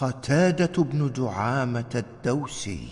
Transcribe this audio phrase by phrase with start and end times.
[0.00, 2.88] قتادة بن دعامة الدوسي.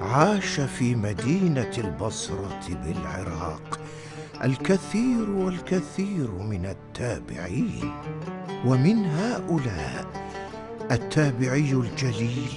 [0.00, 3.80] عاش في مدينة البصرة بالعراق
[4.44, 7.92] الكثير والكثير من التابعين
[8.66, 10.06] ومن هؤلاء
[10.90, 12.52] التابعي الجليل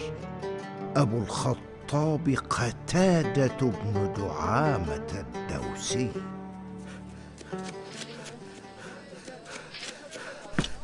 [0.96, 6.12] أبو الخطاب قتادة بن دعامة الدوسي.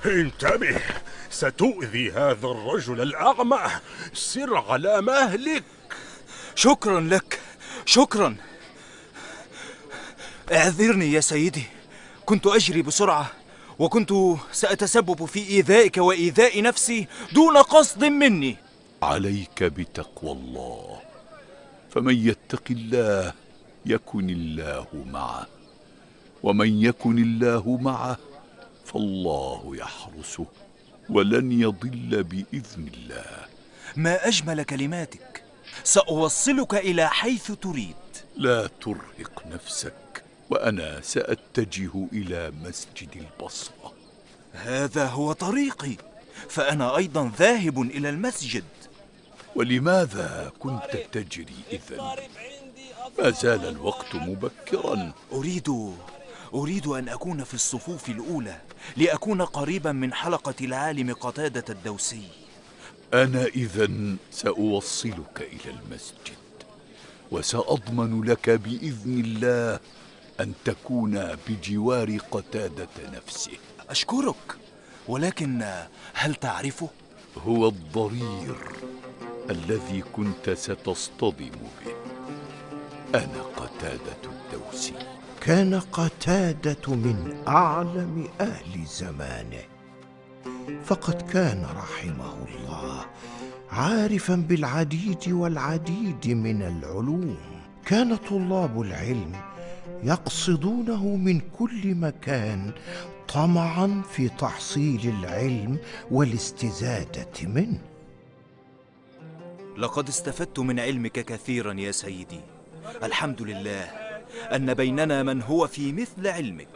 [0.06, 0.82] انتبه
[1.30, 3.60] ستؤذي هذا الرجل الأعمى.
[4.14, 5.64] سر على مهلك.
[6.56, 7.40] شكرا لك
[7.86, 8.36] شكرا.
[10.52, 11.64] اعذرني يا سيدي.
[12.26, 13.32] كنت أجري بسرعة
[13.80, 14.14] وكنت
[14.52, 18.58] سأتسبب في إيذائك وإيذاء نفسي دون قصد مني.
[19.04, 21.00] عليك بتقوى الله
[21.92, 23.34] فمن يتق الله
[23.86, 25.48] يكن الله معه
[26.44, 28.18] ومن يكن الله معه
[28.94, 30.46] فالله يحرسه
[31.10, 33.46] ولن يضل بإذن الله.
[33.96, 35.44] ما أجمل كلماتك
[35.84, 37.96] سأوصلك إلى حيث تريد.
[38.38, 43.94] لا ترهق نفسك وأنا سأتجه إلى مسجد البصرة.
[44.54, 45.96] هذا هو طريقي
[46.50, 48.64] فأنا أيضا ذاهب إلى المسجد.
[49.56, 52.16] ولماذا كنت تجري اذا
[53.20, 55.14] ما زال الوقت مبكرا.
[55.34, 55.94] أريد
[56.54, 58.62] أريد أن أكون في الصفوف الأولى
[58.98, 62.28] لأكون قريبا من حلقة العالم قتادة الدوسي.
[63.14, 63.90] أنا اذا
[64.32, 66.44] سأوصلك إلى المسجد
[67.32, 69.80] وسأضمن لك بإذن الله
[70.40, 73.58] أن تكون بجوار قتادة نفسه.
[73.90, 74.58] أشكرك
[75.08, 75.84] ولكن
[76.14, 76.90] هل تعرفه؟
[77.38, 78.56] هو الضرير
[79.50, 81.52] الذي كنت ستصطدم
[81.86, 81.96] به.
[83.16, 84.94] أنا قتادة الدوسي.
[85.44, 89.64] كان قتادة من أعلم أهل زمانه.
[90.86, 93.06] فقد كان رحمه الله
[93.72, 97.38] عارفا بالعديد والعديد من العلوم.
[97.86, 99.32] كان طلاب العلم
[100.04, 102.72] يقصدونه من كل مكان
[103.28, 105.78] طمعا في تحصيل العلم
[106.12, 107.82] والاستزادة منه.
[109.78, 112.42] لقد استفدت من علمك كثيرا يا سيدي.
[113.04, 114.03] الحمد لله.
[114.36, 116.68] أن بيننا من هو في مثل علمك.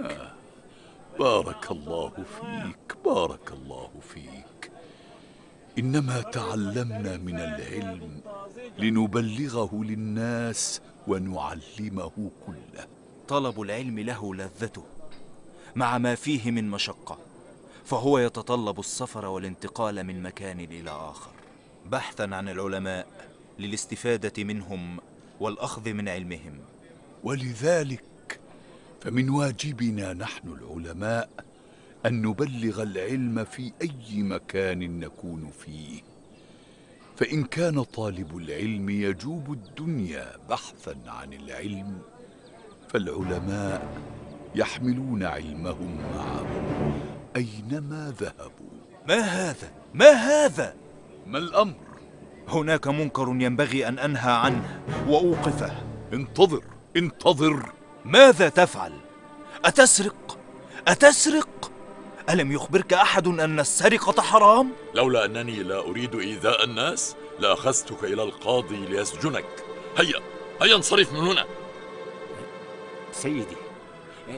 [1.20, 4.72] بارك الله فيك بارك الله فيك.
[5.80, 8.22] إنما تعلمنا من العلم
[8.80, 12.88] لنبلغه للناس ونعلمه كله.
[13.28, 14.84] طلب العلم له لذته
[15.76, 17.18] مع ما فيه من مشقة
[17.86, 21.32] فهو يتطلب السفر والانتقال من مكان إلى آخر.
[21.86, 23.08] بحثا عن العلماء
[23.60, 24.98] للاستفادة منهم
[25.40, 26.60] والأخذ من علمهم.
[27.28, 28.40] ولذلك
[29.02, 31.30] فمن واجبنا نحن العلماء
[32.06, 36.02] أن نبلغ العلم في أي مكان نكون فيه.
[37.16, 42.00] فإن كان طالب العلم يجوب الدنيا بحثا عن العلم
[42.90, 43.88] فالعلماء
[44.56, 46.94] يحملون علمهم معهم.
[47.36, 48.78] اينما ذهبوا؟
[49.08, 50.76] ما هذا؟ ما هذا؟
[51.28, 51.76] ما الأمر؟
[52.48, 55.72] هناك منكر ينبغي أن أنهى عنه وأوقفه.
[56.14, 56.77] انتظر.
[56.98, 57.72] انتظر
[58.06, 58.92] ماذا تفعل؟
[59.66, 60.38] أتسرق؟
[60.88, 61.72] أتسرق؟
[62.30, 68.86] ألم يخبرك أحد أن السرقة حرام؟ لولا أنني لا أريد إيذاء الناس لأخذتك إلى القاضي
[68.86, 69.46] ليسجنك
[69.98, 70.20] هيا
[70.62, 71.46] هيا انصرف من هنا
[73.12, 73.58] سيدي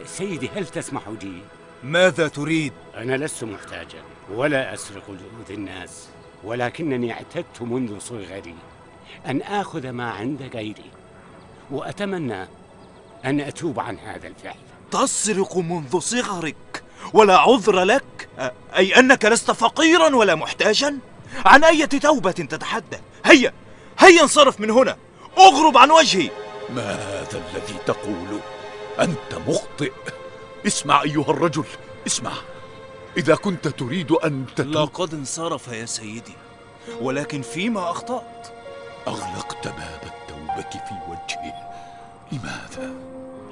[0.06, 1.42] سيدي هل تسمح لي؟
[1.84, 6.08] ماذا تريد؟ أنا لست محتاجا ولا أسرق لأؤذي الناس
[6.44, 8.56] ولكنني اعتدت منذ صغري
[9.26, 10.92] أن آخذ ما عند غيري
[11.72, 12.48] وأتمنى
[13.26, 14.56] أن أتوب عن هذا الفعل.
[14.92, 18.30] تسرق منذ صغرك ولا عذر لك
[18.76, 20.98] أي أنك لست فقيرا ولا محتاجا؟
[21.46, 23.54] عن أية توبة تتحدث هيا
[24.00, 24.98] هيا انصرف من هنا
[25.38, 26.30] اغرب عن وجهي.
[26.70, 28.40] ما هذا الذي تقوله
[29.00, 29.92] أنت مخطئ.
[30.68, 31.66] اسمع أيها الرجل
[32.08, 32.32] اسمع.
[33.18, 36.36] إذا كنت تريد أن تتوب لقد انصرف يا سيدي
[37.02, 38.48] ولكن فيما أخطأت.
[39.08, 41.69] أغلقت باب التوبة في وجهه
[42.32, 42.94] لماذا؟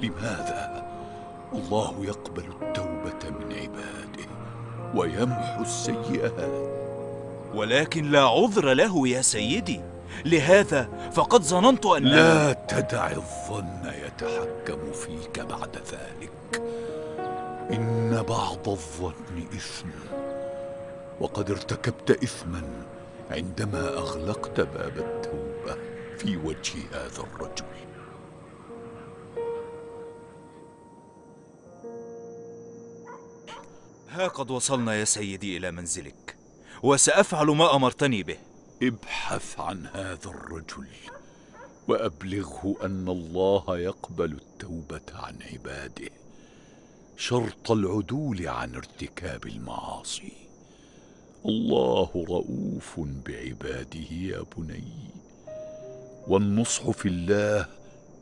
[0.02, 0.86] لماذا؟
[1.52, 4.28] الله يقبل التوبة من عباده
[4.94, 6.78] ويمحو السيئات.
[7.54, 9.80] ولكن لا عذر له يا سيدي.
[10.24, 16.62] لهذا فقد ظننت أن لا تدع الظن يتحكم فيك بعد ذلك.
[17.72, 19.88] إن بعض الظن إثم
[21.20, 22.62] وقد ارتكبت إثما
[23.30, 25.78] عندما أغلقت باب التوبة
[26.18, 27.64] في وجه هذا الرجل.
[34.18, 36.36] ها قد وصلنا يا سيدي إلى منزلك
[36.82, 38.36] وسأفعل ما أمرتني به.
[38.82, 40.86] ابحث عن هذا الرجل
[41.88, 46.10] وأبلغه أن الله يقبل التوبة عن عباده
[47.16, 50.32] شرط العدول عن ارتكاب المعاصي.
[51.46, 55.10] الله رؤوف بعباده يا بني
[56.28, 57.66] والنصح في الله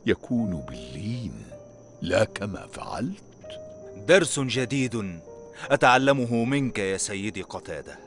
[0.05, 1.43] يكون باللين
[2.01, 3.23] لا كما فعلت.
[4.07, 5.19] درس جديد
[5.65, 7.99] أتعلمه منك يا سيدي قتادة.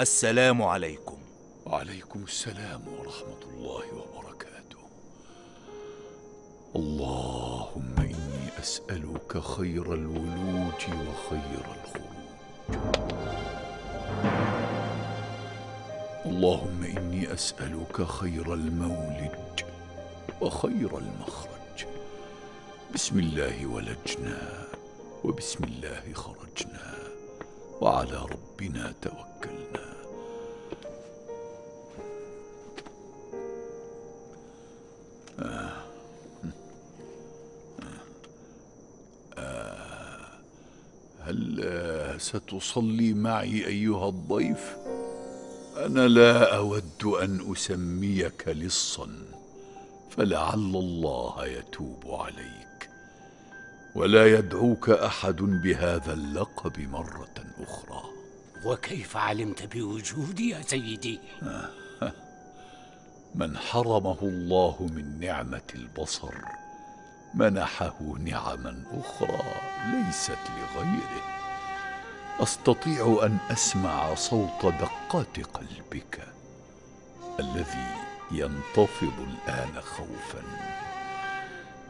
[0.00, 1.18] السلام عليكم.
[1.66, 4.78] وعليكم السلام ورحمة الله وبركاته.
[6.76, 12.78] اللهم إني أسألك خير الولوج وخير الخروج.
[16.26, 19.60] اللهم إني أسألك خير المولد
[20.40, 21.86] وخير المخرج.
[22.94, 24.68] بسم الله ولجنا.
[25.24, 26.94] وبسم الله خرجنا
[27.80, 29.88] وعلى ربنا توكلنا.
[41.20, 44.76] هل ستصلي معي أيها الضيف؟
[45.76, 49.08] أنا لا أود أن أسميك لصا
[50.10, 52.77] فلعل الله يتوب عليك.
[53.98, 58.02] ولا يدعوك أحد بهذا اللقب مرة أخرى.
[58.64, 61.20] وكيف علمت بوجودي يا سيدي؟
[63.34, 66.34] من حرمه الله من نعمة البصر
[67.34, 69.40] منحه نعما أخرى
[69.92, 71.22] ليست لغيره.
[72.40, 76.28] أستطيع أن أسمع صوت دقات قلبك
[77.40, 77.88] الذي
[78.30, 80.42] ينتفض الآن خوفا.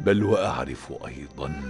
[0.01, 1.63] بل وأعرف أيضا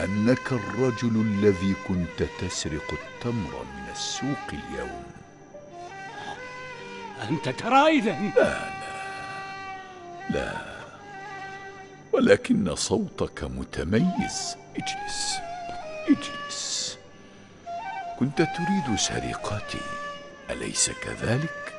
[0.00, 5.04] أنك الرجل الذي كنت تسرق التمر من السوق اليوم.
[7.30, 8.18] أنت ترى إذا
[10.30, 10.52] لا
[12.12, 14.56] ولكن صوتك متميز.
[14.76, 15.34] اجلس
[16.08, 16.98] اجلس.
[18.18, 19.80] كنت تريد سرقتي.
[20.50, 21.74] أليس كذلك؟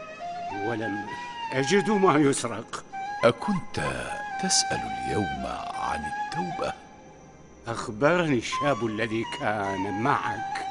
[0.65, 1.05] ولم
[1.53, 2.85] أجد ما يسرق.
[3.23, 3.79] أكنت
[4.43, 6.73] تسأل اليوم عن التوبة.
[7.67, 10.65] أخبرني الشاب الذي كان معك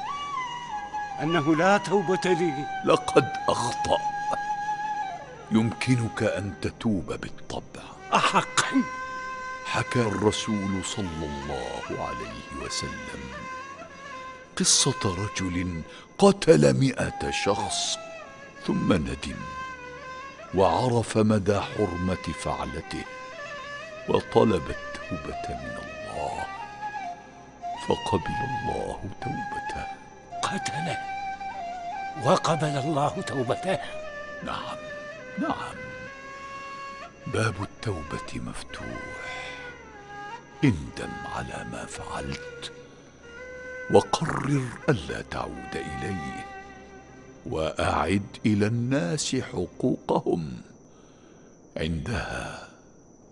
[1.21, 2.65] أنه لا توبة لي.
[2.85, 3.97] لقد أخطأ.
[5.51, 7.83] يمكنك أن تتوب بالطبع.
[8.13, 8.83] أحقا
[9.65, 13.23] حكى الرسول صلى الله عليه وسلم.
[14.57, 15.81] قصة رجل
[16.17, 17.97] قتل مئة شخص
[18.67, 19.39] ثم ندم
[20.55, 23.16] وعرف مدى حرمة فعلته.
[24.09, 26.45] وطلب التوبة من الله
[27.87, 29.87] فقبل الله توبته.
[30.43, 30.97] قتله.
[32.25, 33.79] وقبل الله توبته.
[34.43, 34.77] نعم
[35.39, 35.75] نعم.
[37.27, 39.57] باب التوبة مفتوح.
[40.63, 42.71] اندم على ما فعلت.
[43.91, 46.45] وقرر ألا تعود إليه.
[47.45, 50.61] وأعد إلى الناس حقوقهم
[51.77, 52.66] عندها.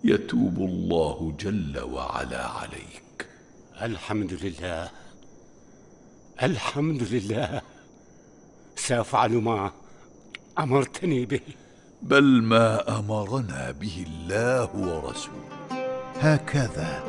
[0.07, 3.27] يتوب الله جل وعلا عليك.
[3.81, 4.89] الحمد لله.
[6.43, 7.61] الحمد لله.
[8.75, 9.71] سأفعل ما
[10.59, 11.41] أمرتني به.
[12.01, 15.55] بل ما أمرنا به الله ورسوله.
[16.19, 17.03] هكذا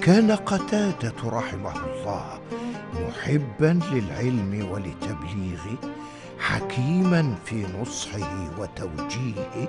[0.00, 2.40] كان قتادة رحمه الله
[2.94, 5.78] محبا للعلم ولتبليغه
[6.38, 9.68] حكيما في نصحه وتوجيهه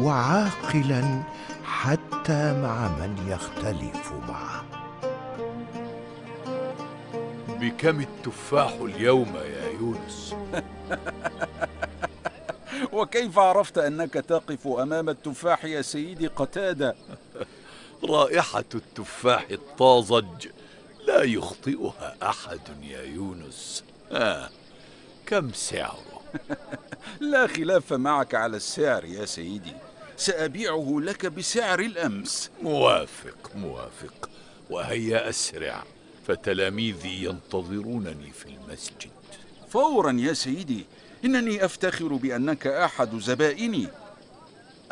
[0.00, 1.22] وعاقلا
[1.64, 4.64] حتى مع من يختلف معه.
[7.48, 10.34] بكم التفاح اليوم يا يونس؟
[12.92, 16.94] وكيف عرفت أنك تقف أمام التفاح يا سيدي قتادة؟
[18.04, 20.46] رائحة التفاح الطازج
[21.06, 23.84] لا يخطئها أحد يا يونس.
[24.12, 24.48] آه
[25.26, 26.20] كم سعره؟
[27.20, 29.72] لا خلاف معك على السعر يا سيدي.
[30.18, 32.50] سأبيعه لك بسعر الأمس.
[32.62, 34.30] موافق موافق.
[34.70, 35.84] وهيا أسرع.
[36.26, 39.10] فتلاميذي ينتظرونني في المسجد.
[39.70, 40.84] فورا يا سيدي.
[41.24, 43.88] إنني أفتخر بأنك أحد زبائني.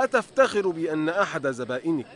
[0.00, 2.06] أتفتخر بأن أحد زبائنك؟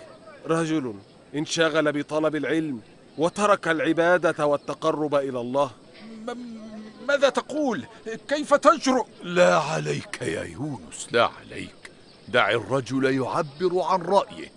[0.46, 0.94] رجل
[1.34, 2.80] انشغل بطلب العلم
[3.18, 5.70] وترك العبادة والتقرب إلى الله.
[6.28, 6.60] م-
[7.08, 7.84] ماذا تقول؟
[8.28, 11.79] كيف تجرؤ؟ لا عليك يا يونس لا عليك.
[12.32, 14.50] دع الرجل يعبر عن رأيه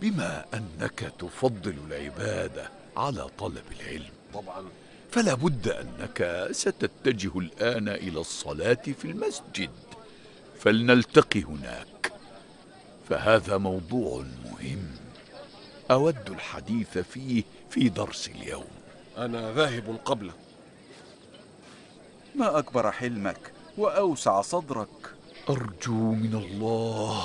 [0.00, 4.12] بما أنك تفضل العبادة على طلب العلم.
[4.34, 4.64] طبعا.
[5.10, 9.70] فلا بد أنك ستتجه الآن إلى الصلاة في المسجد.
[10.58, 12.12] فلنلتقي هناك.
[13.08, 14.90] فهذا موضوع مهم.
[15.90, 18.70] أود الحديث فيه في درس اليوم.
[19.18, 20.32] أنا ذاهب قبله
[22.34, 25.11] ما أكبر حلمك وأوسع صدرك؟
[25.50, 27.24] أرجو من الله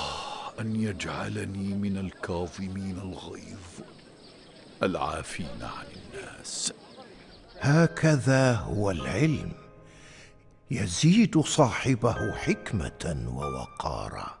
[0.60, 3.86] أن يجعلني من الكاظمين الغيظ.
[4.82, 6.72] العافين عن الناس.
[7.60, 9.52] هكذا هو العلم.
[10.70, 14.38] يزيد صاحبه حكمة ووقارا.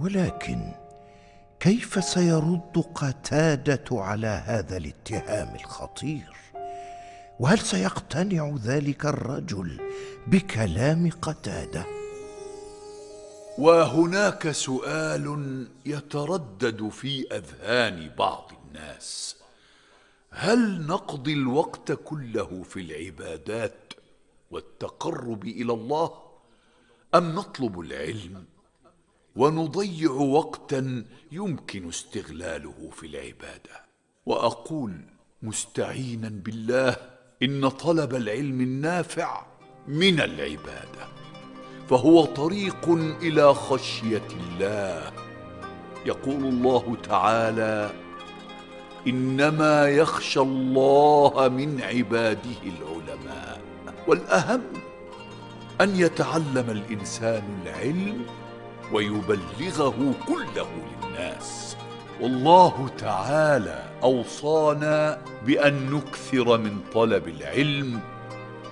[0.00, 0.72] ولكن
[1.60, 6.36] كيف سيرد قتادة على هذا الاتهام الخطير؟
[7.40, 9.80] وهل سيقتنع ذلك الرجل
[10.26, 11.95] بكلام قتادة؟
[13.58, 19.36] وهناك سؤال يتردد في أذهان بعض الناس.
[20.30, 23.92] هل نقضي الوقت كله في العبادات
[24.50, 26.10] والتقرب إلى الله
[27.14, 28.44] أم نطلب العلم
[29.36, 33.86] ونضيع وقتا يمكن استغلاله في العبادة؟
[34.26, 35.00] وأقول
[35.42, 36.96] مستعينا بالله
[37.42, 39.46] إن طلب العلم النافع
[39.88, 41.25] من العبادة.
[41.90, 42.88] فهو طريق
[43.22, 45.12] إلى خشية الله.
[46.06, 47.90] يقول الله تعالى
[49.06, 53.60] إنما يخشى الله من عباده العلماء
[54.08, 54.62] والأهم
[55.80, 58.26] أن يتعلم الإنسان العلم
[58.92, 60.68] ويبلغه كله
[61.02, 61.76] للناس.
[62.20, 68.00] والله تعالى أوصانا بأن نكثر من طلب العلم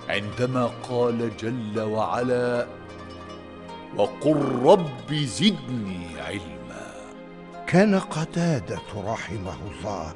[0.09, 2.67] عندما قال جل وعلا
[3.97, 6.87] وقل رب زدني علما.
[7.67, 10.13] كان قتادة رحمه الله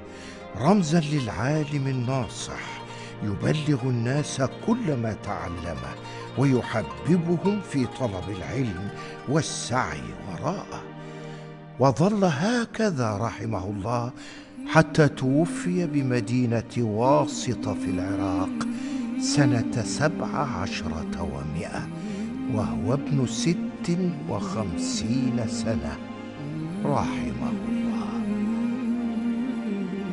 [0.58, 2.82] رمزا للعالم الناصح
[3.24, 5.94] يبلغ الناس كل ما تعلمه
[6.38, 8.90] ويحببهم في طلب العلم
[9.30, 10.82] والسعي وراءه.
[11.80, 14.12] وظل هكذا رحمه الله
[14.68, 18.68] حتى توفي بمدينة واسطة في العراق
[19.22, 21.88] سنة سبع عشرة ومائه
[22.54, 23.69] وهو ابن ست
[24.30, 25.98] وخمسين سنة.
[26.86, 27.79] رحمه الله.